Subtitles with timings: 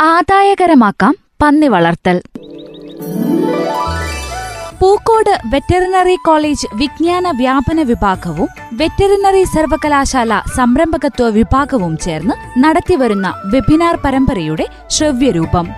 [0.00, 2.22] ആദായകരമാക്കാം പന്നി വളർത്തൽ.
[4.78, 15.68] Pookode veterinary college വിജ്ഞാന വ്യാപന വിഭാഗവും വെറ്ററിനറി സർവകലാശാല സംരംഭകത്വ വിഭാഗവും ചേർന്ന് നടത്തിവരുന്ന വെബിനാർ പരമ്പരയുടെ ശ്രവ്യരൂപം.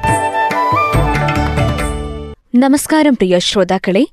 [2.54, 4.06] നമസ്കാരം പ്രിയ ശ്രോതാക്കളെ.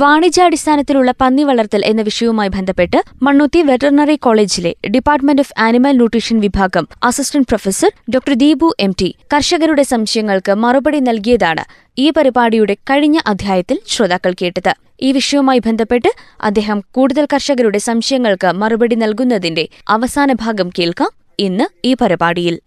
[0.00, 7.48] വാണിജ്യാടിസ്ഥാനത്തിലുള്ള പന്നി വളർത്തൽ എന്ന വിഷയവുമായി ബന്ധപ്പെട്ട് മണ്ണുത്തി വെറ്ററിനറി കോളേജിലെ ഡിപ്പാർട്ട്മെന്റ് ഓഫ് ആനിമൽ ന്യൂട്രീഷൻ വിഭാഗം assistant
[7.48, 11.64] professor doctor Deepu M T കർഷകരുടെ സംശയങ്ങൾക്ക് മറുപടി നൽകിയതാണ്
[11.98, 14.72] ഈ പരിപാടിയുടെ കഴിഞ്ഞ അധ്യായത്തിൽ ശ്രോതാക്കൾ കേട്ടത്.
[15.02, 22.60] ഈ വിഷയവുമായി ബന്ധപ്പെട്ട് അദ്ദേഹം കൂടുതൽ കർഷകരുടെ സംശയങ്ങൾക്ക് മറുപടി നൽകുന്നതിന്റെ അവസാന ഭാഗം കേൾക്കാം ഇന്ന് ഈ പരിപാടിയിൽ.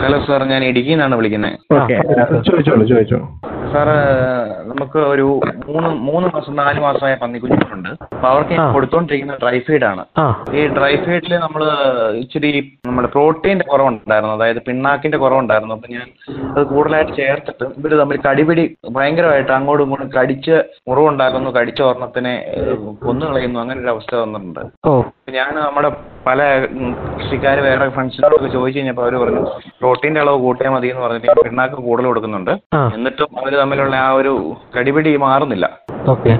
[0.00, 3.18] ഹലോ സാർ ഞാൻ ഇടുക്കിയിൽ നിന്നാണ് വിളിക്കുന്നത് ചോദിച്ചോളൂ ചോദിച്ചോളൂ ചോദിച്ചോ
[3.72, 3.88] സാർ
[4.72, 5.24] നമുക്ക് ഒരു
[5.66, 8.68] മൂന്ന് മൂന്ന് മാസം നാല് മാസമായ പന്നിക്കുഞ്ഞുങ്ങളുണ്ട് അപ്പൊ അവർക്ക് ഞാൻ.
[8.74, 10.02] കൊടുത്തോണ്ടിരിക്കുന്ന ഡ്രൈ ഫീഡ് ആണ്.
[10.54, 11.62] ഈ ഡ്രൈ ഫീഡിൽ നമ്മൾ
[12.22, 12.50] ഇച്ചിരി
[12.86, 14.34] നമ്മുടെ പ്രോട്ടീന്റെ കുറവുണ്ടായിരുന്നു.
[14.36, 15.76] അതായത് പിണ്ണാക്കിന്റെ കുറവുണ്ടായിരുന്നു.
[15.76, 16.06] അപ്പൊ ഞാൻ
[16.50, 18.64] അത് കൂടുതലായിട്ട് ചേർത്തിട്ട് ഇവർ തമ്മിൽ കടിപിടി
[18.96, 20.56] ഭയങ്കരമായിട്ട് അങ്ങോട്ടും ഇങ്ങോട്ടും കടിച്ച്
[20.88, 23.60] മുറിവുണ്ടാക്കുന്നു കടിച്ച ഒരെണ്ണത്തിനെ ഏഹ്, കൊന്നു കളയുന്നു.
[23.62, 24.62] അങ്ങനെ ഒരു അവസ്ഥ വന്നിട്ടുണ്ട്.
[25.36, 25.90] ഞാൻ നമ്മുടെ
[26.26, 26.40] പല
[27.12, 29.42] കൃഷിക്കാർ വേറെ ഫ്രണ്ട്സിനോടൊക്കെ ചോദിച്ചു കഴിഞ്ഞപ്പോൾ അവർ പറഞ്ഞു
[29.80, 32.52] പ്രോട്ടീന്റെ അളവ് കൂട്ടിയാൽ മതി എന്ന് പറഞ്ഞിട്ട് പിണ്ണാക്ക് കൂടുതൽ കൊടുക്കുന്നുണ്ട്.
[32.96, 34.34] എന്നിട്ടും അവർ തമ്മിലുള്ള ആ ഒരു
[34.76, 35.66] കടിപിടി മാറുന്നില്ല.
[36.14, 36.34] ഓക്കെ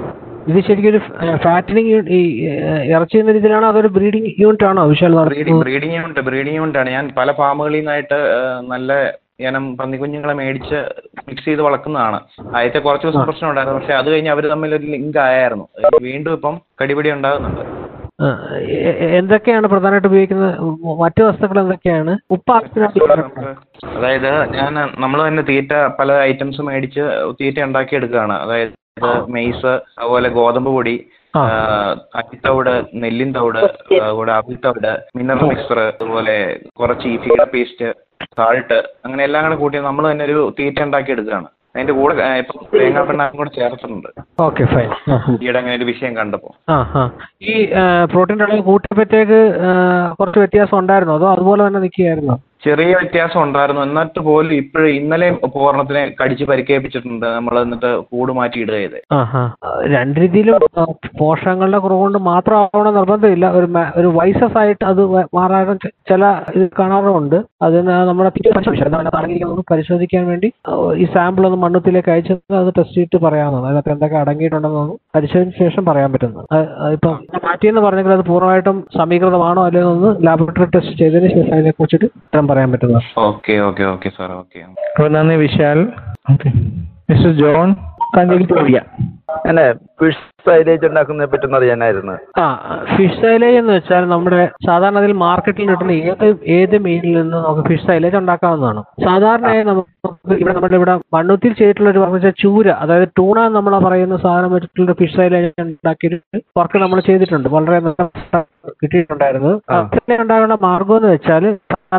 [0.51, 0.99] ഇത് ശരിക്കും ഒരു
[1.43, 2.21] ഫാറ്റനിങ് ഈ
[2.93, 6.89] ഇറച്ചി എന്ന രീതിയിലാണോ അതൊരു ബ്രീഡിംഗ് യൂണിറ്റ് ആണോ Vishal breeding breeding unit breeding unit ആണ്.
[6.97, 8.19] ഞാൻ പല ഫാമുകളിൽ നിന്നായിട്ട്
[8.73, 8.91] നല്ല
[9.47, 10.79] ഇനം പന്നിക്കുഞ്ഞുങ്ങളെ മേടിച്ച്
[11.27, 12.19] മിക്സ് ചെയ്ത് വളർത്തുന്നതാണ്.
[12.57, 15.65] ആദ്യത്തെ കുറച്ച് ദിവസം പ്രശ്നം ഉണ്ടായിരുന്നു പക്ഷെ അത് കഴിഞ്ഞ് അവർ തമ്മിൽ ഒരു ലിങ്ക് ആയായിരുന്നു.
[16.07, 17.63] വീണ്ടും ഇപ്പം കടിപിടി ഉണ്ടാകുന്നുണ്ട്.
[18.23, 18.27] ആ,
[19.19, 20.51] എന്തൊക്കെയാണ് പ്രധാനമായിട്ട് ഉപയോഗിക്കുന്നത്?
[20.99, 22.13] മറ്റു വസ്തുക്കൾ എന്തൊക്കെയാണ്?
[22.31, 22.51] ഉപ്പ്
[23.93, 27.03] അതായത് ഞാൻ നമ്മൾ തന്നെ തീറ്റ പല ഐറ്റംസ് മേടിച്ച്
[27.41, 28.33] തീറ്റ ഉണ്ടാക്കി എടുക്കുകയാണ്.
[28.41, 28.73] അതായത്
[29.27, 30.95] മെയ്സ് അതുപോലെ ഗോതമ്പ് പൊടി.
[32.15, 33.59] അരിത്തവിട് നെല്ലിൻ തവിട്
[34.01, 36.35] അതുപോലെ അവിത്തവിട് മിനറൽ മിക്സർ അതുപോലെ
[36.79, 37.87] കുറച്ച് ഈ ഫീഡ പേസ്റ്റ്
[38.37, 41.47] സാൾട്ട് അങ്ങനെ എല്ലാം കൂടെ കൂട്ടി നമ്മൾ തന്നെ ഒരു തീറ്റ ഉണ്ടാക്കി എടുക്കുകയാണ്.
[41.75, 44.09] അതിന്റെ കൂടെ ഇപ്പൊ തേങ്ങാ പിണ്ണാക്കും കൂടെ ചേർത്തിട്ടുണ്ട്.
[44.41, 44.89] Okay fine.
[45.41, 47.03] ഈയിടെ അങ്ങനെ ഒരു വിഷയം കണ്ടപ്പോൾ ആ ആ.
[47.43, 47.53] ഈ
[48.11, 49.39] പ്രോട്ടീൻ അളവ് കൂട്ടിയപ്പോഴത്തേക്ക്
[50.19, 51.15] കുറച്ച് വ്യത്യാസം ഉണ്ടായിരുന്നോ?
[51.15, 52.35] അതോ അതുപോലെ തന്നെ നിൽക്കുകയായിരുന്നോ?
[52.65, 53.81] ചെറിയ വ്യത്യാസം ഉണ്ടായിരുന്നു.
[53.87, 57.25] എന്നിട്ട് പോലും ഇപ്പോഴും ഇന്നലെയും പൂർണത്തിനെ കടിച്ച് പരിക്കേൽപ്പിച്ചിട്ടുണ്ട്.
[57.37, 58.99] നമ്മൾ എന്നിട്ട് കൂട് മാറ്റി ഇടുക ചെയ്തത്
[59.95, 60.67] രണ്ട് രീതിയിലും
[61.21, 63.47] പോഷകങ്ങളുടെ കുറവ് കൊണ്ട് മാത്രം നിർബന്ധമില്ല.
[63.59, 63.67] ഒരു
[63.99, 65.01] ഒരു വൈസസ് ആയിട്ട് അത്
[65.37, 65.79] മാറാനും
[66.11, 66.23] ചില
[66.55, 67.37] ഇത് കാണാറുമുണ്ട്.
[67.67, 68.31] അതിന് നമ്മുടെ
[69.71, 70.47] പരിശോധിക്കാൻ വേണ്ടി
[71.01, 73.67] ഈ സാമ്പിൾ ഒന്ന് മണ്ണത്തിലേക്ക് അയച്ചത് അത് ടെസ്റ്റ് ചെയ്തിട്ട് പറയാവുന്നതാണ്.
[73.69, 77.15] അതിനകത്ത് എന്തൊക്കെ അടങ്ങിയിട്ടുണ്ടെന്ന് പരിശോധിച്ച ശേഷം പറയാൻ പറ്റുന്നത് അത് അതിപ്പം
[77.47, 82.09] മാറ്റിയെന്ന് പറഞ്ഞെങ്കിൽ അത് പൂർണമായിട്ടും സമീകൃതമാണോ അല്ലെന്നൊന്ന് ലാബോറട്ടറി ടെസ്റ്റ് ചെയ്തതിന് ശേഷം അതിനെ കുറിച്ചിട്ട്
[82.53, 83.09] പറയാൻ പറ്റുന്നത്.
[83.29, 85.81] Okay okay okay sir okay അപ്പോൾ നന്ദി വിശാൽ.
[86.33, 86.51] ഓക്കെ.
[87.09, 87.71] Mister John.
[88.15, 88.87] താങ്കൾക്ക് ചോദിക്കാം
[89.49, 89.61] അല്ല
[89.99, 92.15] ഫിഷ് സൈലേജ് ഉണ്ടാക്കുന്നതിനെ പറ്റി ഒന്ന് അറിയാനായിരുന്നു.
[92.41, 92.43] ആ
[92.91, 96.25] ഫിഷ് സൈലേജ് എന്ന് വെച്ചാൽ നമ്മുടെ സാധാരണ അതിൽ മാർക്കറ്റിൽ കിട്ടുന്ന ഏത്
[96.57, 98.81] ഏത് മീനിൽ നിന്ന് നമുക്ക് ഫിഷ് സൈലേജ് ഉണ്ടാക്കാവുന്നതാണ്.
[99.07, 99.89] സാധാരണയായി നമുക്ക്
[100.41, 104.53] ഇവിടെ നമ്മുടെ ഇവിടെ മണ്ണുത്തിൽ ചെയ്തിട്ടുള്ള ഒരു വർക്ക് വെച്ചാൽ ചൂര അതായത് ടൂണ എന്ന് നമ്മൾ പറയുന്ന സാധനം
[104.55, 107.49] വെച്ചിട്ടുള്ള ഫിഷ് സൈലേജ് ഉണ്ടാക്കിയിട്ട് വർക്ക് നമ്മൾ ചെയ്തിട്ടുണ്ട്.
[107.57, 108.43] വളരെ നല്ല
[108.81, 109.53] കിട്ടിയിട്ടുണ്ടായിരുന്നു.
[109.79, 111.45] അതിനെ ഉണ്ടാകുന്ന മാർഗം എന്ന് വെച്ചാൽ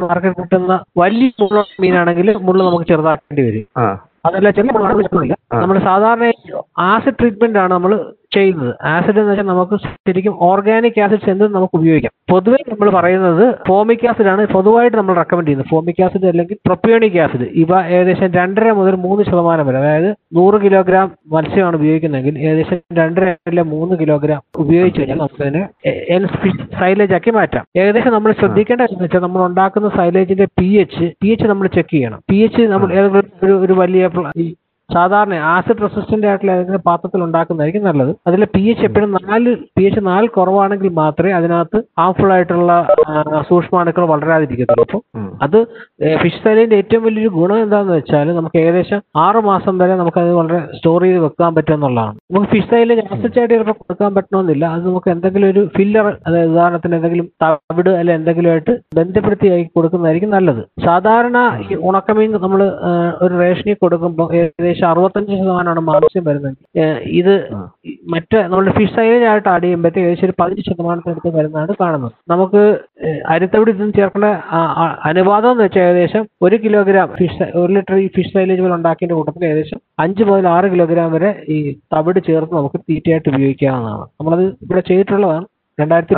[0.03, 3.65] മാർക്കറ്റിൽ കിട്ടുന്ന വലിയ മുള്ള മീനാണെങ്കിൽ മുള്ള നമുക്ക് ചെറുതാക്കേണ്ടി വരും.
[4.27, 6.29] അതല്ല ചെറിയ മുള്ളാണെങ്കിൽ പ്രശ്നമില്ല നമ്മൾ സാധാരണ
[6.85, 7.93] ആസിഡ് ട്രീറ്റ്മെന്റ് ആണ് നമ്മൾ
[8.37, 8.75] ചെയ്യുന്നത്.
[8.95, 9.77] ആസിഡ് എന്ന് വെച്ചാൽ നമുക്ക്
[10.09, 12.13] ശരിക്കും ഓർഗാനിക് ആസിഡ്സ് എന്തും നമുക്ക് ഉപയോഗിക്കാം.
[12.33, 14.47] പൊതുവേ നമ്മൾ പറയുന്നത് ഫോമിക് ആസിഡ് ആണ്.
[14.47, 15.71] പൊതുവായിട്ട് നമ്മൾ റെക്കമെൻഡ് ചെയ്യുന്നത്.
[15.71, 21.13] ഫോമിക് ആസിഡ് അല്ലെങ്കിൽ പ്രൊപ്പിയോണിക് ആസിഡ് ഇവ ഏകദേശം രണ്ടര മുതൽ മൂന്ന് ശതമാനം വരെ അതായത് നൂറ് കിലോഗ്രാം
[21.33, 25.63] മത്സ്യമാണ് ഉപയോഗിക്കുന്നതെങ്കിൽ ഏകദേശം രണ്ടര അല്ല മൂന്ന് കിലോഗ്രാം ഉപയോഗിച്ച് കഴിഞ്ഞാൽ നമുക്ക് അതിനെ
[26.81, 27.65] സൈലേജ് ആക്കി മാറ്റാം.
[27.77, 32.21] ഏകദേശം നമ്മൾ ശ്രദ്ധിക്കേണ്ട എന്ന് വെച്ചാൽ നമ്മൾ ഉണ്ടാക്കുന്ന സൈലേജിന്റെ പി എച്ച് പി എച്ച് നമ്മൾ ചെക്ക് ചെയ്യണം.
[32.31, 34.09] പി എച്ച് നമ്മൾ ഏതെങ്കിലും ഒരു വലിയ
[34.93, 38.15] സാധാരണ ആസിഡ് റെസിസ്റ്റന്റ് ആയിട്ടുള്ള ഏതെങ്കിലും പാത്രത്തിൽ ഉണ്ടാക്കുന്നതായിരിക്കും നല്ലത്.
[38.27, 42.73] അതിൽ പി എച്ച് എപ്പോഴും നാല് പി എച്ച് നാല് കുറവാണെങ്കിൽ മാത്രമേ അതിനകത്ത് ഹാംഫുൾ ആയിട്ടുള്ള
[43.49, 44.85] സൂക്ഷ്മാണുക്കൾ വളരാതിരിക്കത്തുള്ളൂ.
[44.89, 45.03] അപ്പോൾ.
[45.47, 45.59] അത്
[46.23, 50.61] ഫിഷ് സൈലിന്റെ ഏറ്റവും വലിയൊരു ഗുണം എന്താണെന്ന് വെച്ചാൽ നമുക്ക് ഏകദേശം ആറ് മാസം വരെ നമുക്ക് അത് വളരെ
[50.77, 52.17] സ്റ്റോർ ചെയ്ത് വെക്കാൻ പറ്റും എന്നുള്ളതാണ്.
[52.33, 54.65] നമുക്ക് ഫിഷ് തൈൽ ആസിഡായിട്ട് ചിലപ്പോൾ കൊടുക്കാൻ പറ്റണമെന്നില്ല.
[54.75, 60.63] അത് നമുക്ക് എന്തെങ്കിലും ഒരു ഫില്ലർ അതായത് ഉദാഹരണത്തിന് എന്തെങ്കിലും തവിട് അല്ലെ എന്തെങ്കിലുമായിട്ട് ബന്ധപ്പെടുത്തി ആയി കൊടുക്കുന്നതായിരിക്കും നല്ലത്.
[60.87, 62.63] സാധാരണ ഈ ഉണക്കമീൻ നമ്മൾ
[63.25, 66.57] ഒരു റേഷനിൽ കൊടുക്കുമ്പോൾ ഏകദേശം അറുപത്തഞ്ച് ശതമാനമാണ് മാംസ്യം വരുന്നത്.
[67.21, 67.35] ഇത്
[68.13, 72.13] മറ്റ് നമ്മുടെ ഫിഷ് സൈലേജ് ആയിട്ട് ആഡ് ചെയ്യുമ്പോഴത്തേക്ക് ഏകദേശം ഒരു പതിനഞ്ച് ശതമാനത്തിനടുത്ത് വരുന്നതാണ് കാണുന്നത്.
[72.33, 72.63] നമുക്ക്
[73.35, 74.31] അരിത്തവിട് ഇതും ചേർക്കേണ്ട
[75.11, 79.49] അനുപാതം എന്ന് വെച്ചാൽ ഏകദേശം ഒരു കിലോഗ്രാം ഫിഷ് ഒരു ലിറ്റർ ഈ ഫിഷ് സൈലേജ് പോലെ ഉണ്ടാക്കിയതിന്റെ കൂട്ടത്തിൽ
[79.51, 81.59] ഏകദേശം അഞ്ച് മുതൽ ആറ് കിലോഗ്രാം വരെ ഈ
[81.95, 84.07] തവിട് ചേർത്ത് നമുക്ക് തീറ്റയായിട്ട് ഉപയോഗിക്കാവുന്നതാണ്.
[84.21, 85.47] നമ്മളത് ഇവിടെ ചെയ്തിട്ടുള്ളതാണ്.
[85.79, 86.15] രണ്ടായിരത്തി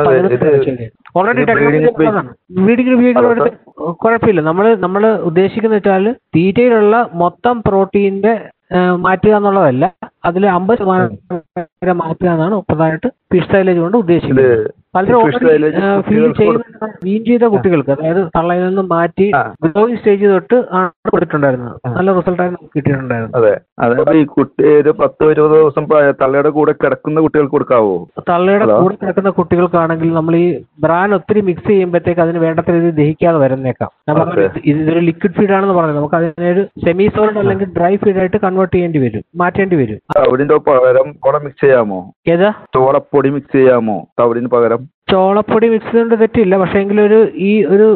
[1.18, 1.90] ഓൾറെഡി ടെക്നോളജി
[2.66, 4.40] വീടിന് ഉപയോഗിക്കുന്ന കുഴപ്പമില്ല.
[4.48, 6.04] നമ്മൾ നമ്മൾ ഉദ്ദേശിക്കുന്ന വെച്ചാൽ
[6.36, 8.32] തീറ്റയിലുള്ള മൊത്തം പ്രോട്ടീന്റെ
[9.04, 9.84] മാറ്റുക എന്നുള്ളതല്ല.
[10.28, 11.10] അതിൽ അമ്പത് ശതമാനം
[11.82, 14.56] വരെ മാറ്റുക എന്നാണ് പ്രധാനമായിട്ട് ഫിഷ് സൈലേജ് കൊണ്ട് ഉദ്ദേശിക്കുന്നത്.
[14.96, 15.22] പലരും
[16.08, 19.26] ഫീൽ ചെയ്യുന്ന വീൻ ചെയ്ത കുട്ടികൾക്ക് അതായത് തള്ളയിൽ നിന്ന് മാറ്റി.
[19.64, 21.76] ഗ്രോയിങ് സ്റ്റേജ് തൊട്ട് ആണ് കൊടുത്തിട്ടുണ്ടായിരുന്നത്.
[21.96, 23.52] നല്ല റിസൾട്ടായിരുന്നു കിട്ടിയിട്ടുണ്ടായിരുന്നത് അതെ.
[23.84, 25.84] അതായത് ഈ കുട്ടി ഒരു പത്തോ ഇരുപതോ ദിവസം
[26.22, 27.96] തള്ളയുടെ കൂടെ കിടക്കുന്ന കുട്ടികൾക്ക് കൊടുക്കാവോ?
[28.30, 30.46] തള്ളയുടെ കൂടെ കിടക്കുന്ന കുട്ടികൾക്കാണെങ്കിൽ നമ്മൾ ഈ
[30.86, 33.90] ബ്രാൻ ഒത്തിരി മിക്സ് ചെയ്യുമ്പോഴത്തേക്ക് അതിന് വേണ്ടത്ര രീതിയിൽ ദഹിക്കാതെ വരുന്നേക്കാം.
[34.72, 35.98] ഇതൊരു ലിക്വിഡ് ഫീഡ് ആണെന്ന് പറഞ്ഞത്.
[36.00, 40.00] നമുക്ക് അതിനൊരു സെമി സോളിഡ് അല്ലെങ്കിൽ ഡ്രൈ ഫീഡ് ആയിട്ട് കൺവേർട്ട് ചെയ്യേണ്ടി വരും മാറ്റേണ്ടി വരും.
[40.18, 42.00] തവിടിന്റെ പകരം ചോള മിക്സ് ചെയ്യാമോ?
[42.34, 42.50] ഏതാ?
[42.76, 43.98] ചോളപ്പൊടി മിക്സ് ചെയ്യാമോ?
[44.20, 46.54] തവിടിന് പകരം ചോളപ്പൊടി മിക്സ് കൊണ്ട് തെറ്റില്ല.
[46.62, 47.18] പക്ഷേ എങ്കിലൊരു
[47.48, 47.86] ഈ ഒരു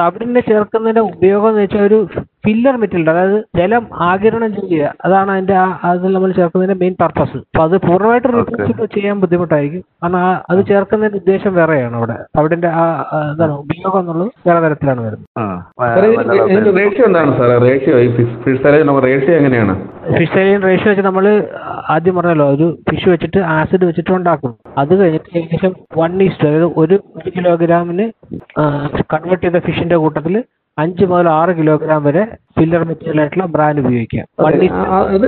[0.00, 1.98] തവിടിനെ ചേർക്കുന്നതിന്റെ ഉപയോഗം എന്ന് വെച്ചാൽ ഒരു
[2.44, 4.90] ഫില്ലർ മെറ്റീരിയൽ അതായത് ജലം ആകിരണം ചെയ്യുക.
[5.06, 9.82] അതാണ് അതിന്റെ ആ അതിൽ നമ്മൾ ചേർക്കുന്നതിന്റെ മെയിൻ പർപ്പസ് അപ്പൊ അത് പൂർണമായിട്ട് റീപ്ലേസ് ചെയ്യാൻ ബുദ്ധിമുട്ടായിരിക്കും.
[10.02, 10.20] കാരണം
[10.52, 12.16] അത് ചേർക്കുന്നതിന്റെ ഉദ്ദേശം വേറെയാണ് അവിടെ.
[12.38, 15.28] അവിടെ എന്താണ് ഉപയോഗം എന്നുള്ളത് വേറെ തരത്തിലാണ് വരുന്നത്.
[16.80, 19.74] റേഷ്യോ എന്താണ് സാർ റേഷ്യോ എങ്ങനെയാണ്?
[20.18, 21.24] ഫിഷ് സൈലിൻ റേഷ്യോ വെച്ച് നമ്മൾ
[21.94, 24.52] ആദ്യം പറഞ്ഞല്ലോ ഒരു ഫിഷ് വെച്ചിട്ട് ആസിഡ് വെച്ചിട്ട് ഉണ്ടാക്കും.
[24.82, 28.06] അത് കഴിഞ്ഞിട്ട് ഏകദേശം വൺ ഈസ്റ്റ് അതായത് ഒരു ഒരു കിലോഗ്രാമിന്
[29.12, 30.36] കൺവേർട്ട് ചെയ്ത ഫിഷിന്റെ കൂട്ടത്തിൽ
[30.78, 32.22] അഞ്ച് മുതൽ ആറ് കിലോഗ്രാം വരെ
[32.56, 34.26] ഫില്ലർ മെറ്റീരിയൽ ആയിട്ടുള്ള ബ്രാൻഡ് ഉപയോഗിക്കാം.
[34.40, 35.26] അത്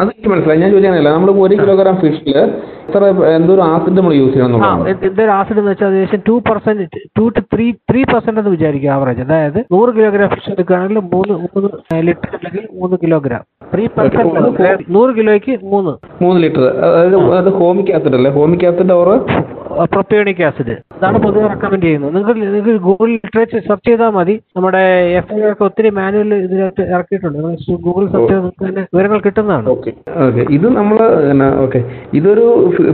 [0.00, 0.60] അതെനിക്ക് മനസ്സിലായി.
[0.62, 2.36] ഞാൻ ചോദിക്കാനല്ല നമ്മൾ ഒരു കിലോഗ്രാം ഫിഷിൽ
[2.84, 3.02] എത്ര
[3.34, 4.70] എന്തൊരു ആസിഡ് നമ്മൾ യൂസ് ചെയ്യണം ആ
[5.08, 6.84] എന്തൊരു ആസിഡ് എന്ന് വെച്ചാൽ ഏകദേശം two percent
[7.18, 11.70] two two three three percent എന്ന് വിചാരിക്കുക ആവറേജ് അതായത് നൂറ് കിലോഗ്രാം ഫിഷ് എടുക്കുകയാണെങ്കിൽ മൂന്ന് മൂന്ന്
[12.08, 13.42] ലിറ്റർ അല്ലെങ്കിൽ മൂന്ന് കിലോഗ്രാം.
[13.72, 15.94] ത്രീ പെർസെന്റ് നൂറ് കിലോയ്ക്ക് മൂന്ന്.
[16.24, 16.64] മൂന്ന് ലിറ്റർ.
[16.88, 18.32] അതായത് അത് ഹോമിക് ആസിഡ് അല്ലേ?
[18.38, 19.08] Formic acid or
[19.92, 22.12] propionic acid അതാണ് പൊതുവെ റെക്കമെൻഡ് ചെയ്യുന്നത്.
[22.16, 24.34] നിങ്ങൾക്ക് നിങ്ങൾക്ക് ഗൂഗിൾ ലിറ്ററേച്ചർ സെർച്ച് ചെയ്താൽ മതി.
[24.56, 24.82] നമ്മുടെ
[25.20, 27.38] എഫ് ഐ ഒക്കെ ഒത്തിരി മാനുവൽ ഇതിനകത്ത് ഇറക്കിയിട്ടുണ്ട്.
[27.86, 29.66] ഗൂഗിൾ സെർച്ച് ചെയ്ത് നിങ്ങൾക്ക് തന്നെ വിവരങ്ങൾ കിട്ടുന്നതാണ്.
[29.74, 29.92] ഓക്കെ
[30.26, 30.98] ഓക്കെ ഇത് നമ്മൾ
[31.64, 31.80] ഓക്കെ
[32.18, 32.46] ഇതൊരു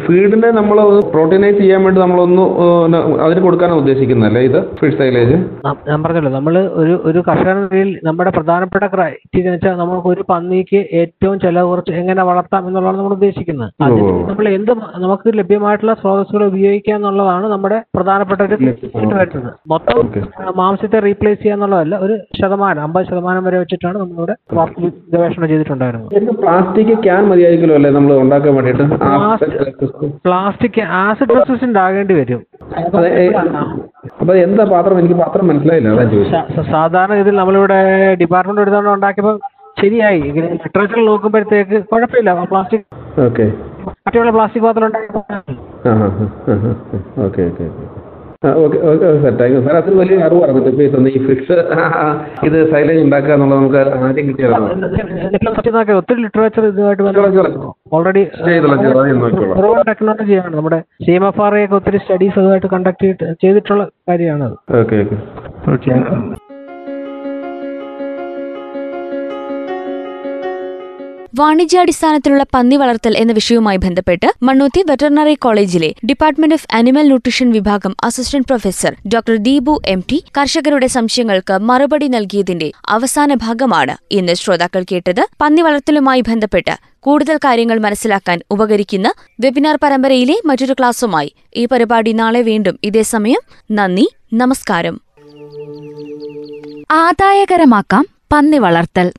[0.06, 0.78] ഫീഡിനെ നമ്മൾ
[1.14, 4.58] പ്രോട്ടീനൈസ് ചെയ്യാൻ വേണ്ടി നമ്മളൊന്ന് അതിന് കൊടുക്കാനാണ് ഉദ്ദേശിക്കുന്നതല്ലേ ഇത്?
[4.80, 5.36] ഫീഡ് സൈലേജ്
[5.90, 6.32] ഞാൻ പറഞ്ഞല്ലോ.
[6.38, 11.68] നമ്മൾ ഒരു ഒരു കർഷക നിലയിൽ നമ്മുടെ പ്രധാനപ്പെട്ട ക്രൈറ്റീരിയ എന്ന് വെച്ചാൽ നമുക്ക് ഒരു പന്നിക്ക് ഏറ്റവും ചിലവ്
[11.72, 13.70] കുറച്ച് എങ്ങനെ വളർത്താം എന്നുള്ളതാണ് നമ്മൾ ഉദ്ദേശിക്കുന്നത്.
[13.86, 14.72] അതിന് നമ്മൾ എന്ത്
[15.04, 18.56] നമുക്ക് ലഭ്യമായിട്ടുള്ള സ്രോതസ്സുകൾ ഉപയോഗിക്കുക എന്നുള്ളതാണ് നമ്മുടെ പ്രധാനപ്പെട്ട ഒരു
[19.12, 24.34] വരുന്നത് മൊത്തം മാംസ്യത്തെ മാംസത്തെ റീപ്ലേസ് ചെയ്യുക എന്നുള്ളതല്ല ഒരു ശതമാനം അമ്പത് ശതമാനം വരെ വെച്ചിട്ടാണ് നമ്മളിവിടെ
[25.14, 26.12] ഗവേഷണം ചെയ്തിട്ടുണ്ടായിരുന്നത്.
[26.42, 28.84] പ്ലാസ്റ്റിക് ക്യാൻ മതിയായിരിക്കുമല്ലോ അല്ലേ നമ്മൾ ഉണ്ടാക്കാൻ വേണ്ടിയിട്ട്?
[29.04, 29.12] ആ,
[30.26, 32.42] പ്ലാസ്റ്റിക് ആസിഡ് റെസിസ്റ്റന്റ് ആകേണ്ടി വരും.
[34.20, 34.96] അപ്പൊ എന്താ പാത്രം?
[34.98, 35.90] എനിക്ക് പാത്രം മനസ്സിലായില്ല
[36.72, 37.80] സാധാരണ ഇതിൽ നമ്മളിവിടെ
[38.22, 39.36] ഡിപ്പാർട്ട്മെന്റ് എടുത്തോണ്ട് ഉണ്ടാക്കിയപ്പോൾ
[39.76, 40.22] ശരിയായി.
[40.36, 42.30] ലിറ്ററേച്ചർ നോക്കുമ്പോഴത്തേക്ക് കുഴപ്പമില്ല.
[42.52, 42.86] പ്ലാസ്റ്റിക്
[43.26, 43.46] ഓക്കെ
[44.00, 45.26] മറ്റുള്ള പ്ലാസ്റ്റിക് പാത്രം ഉണ്ടാക്കിയപ്പോൾ
[45.84, 46.08] ആ ആ
[47.24, 47.84] okay okay okay.
[48.62, 48.78] Okay
[49.22, 49.60] sir thank you.
[49.64, 51.56] Sir അതൊരു വലിയ അറിവാണ് ഇപ്പോൾ ഈ ഫിക്സ്
[52.46, 57.02] ഇത് സൈലേജ് ഉണ്ടാക്കുക എന്നുള്ളത് നമുക്ക് ആദ്യം കിട്ടിയതാണ് ഒത്തിരി ലിറ്ററേച്ചർ ഇതുമായിട്ട്
[57.92, 58.24] ഓൾറെഡി.
[59.90, 63.10] ടെക്നോളജിയാണ് നമ്മുടെ സി എം എഫ് ആർ ഒക്കെ ഒത്തിരി സ്റ്റഡീസ് അതുമായിട്ട് കണ്ടക്ട്
[63.44, 64.48] ചെയ്തിട്ടുള്ള കാര്യമാണ്
[64.80, 65.18] ഓക്കെ ഓക്കെ.
[71.40, 78.46] വാണിജ്യാടിസ്ഥാനത്തിലുള്ള പന്നി വളർത്തൽ എന്ന വിഷയവുമായി ബന്ധപ്പെട്ട് മണ്ണൂത്തി വെറ്ററിനറി കോളേജിലെ ഡിപ്പാർട്ട്മെന്റ് ഓഫ് അനിമൽ ന്യൂട്രീഷൻ വിഭാഗം assistant
[78.46, 85.62] professor doctor Deepu M T കർഷകരുടെ സംശയങ്ങൾക്ക് മറുപടി നൽകിയതിന്റെ അവസാന ഭാഗമാണ് ഇന്ന് ശ്രോതാക്കൾ കേട്ടത് പന്നി
[85.62, 89.08] വളർത്തലുമായി ബന്ധപ്പെട്ട് കൂടുതൽ കാര്യങ്ങൾ മനസ്സിലാക്കാൻ ഉപകരിക്കുന്ന
[89.40, 93.42] വെബിനാർ പരമ്പരയിലെ മറ്റൊരു ക്ലാസുമായി ഈ പരിപാടി നാളെ വീണ്ടും ഇതേ സമയം.
[93.70, 95.00] നന്ദി നമസ്കാരം.
[96.90, 99.12] ആദായകരമാക്കാം പന്നി വളർത്തൽ.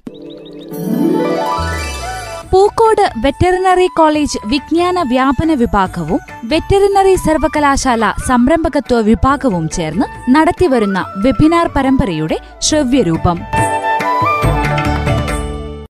[2.91, 6.19] പൂക്കോട് വെറ്ററിനറി കോളേജ് വിജ്ഞാന വ്യാപന വിഭാഗവും
[6.51, 13.39] വെറ്ററിനറി സർവകലാശാല സംരംഭകത്വ വിഭാഗവും ചേർന്ന് നടത്തിവരുന്ന വെബിനാർ പരമ്പരയുടെ ശ്രവ്യരൂപം.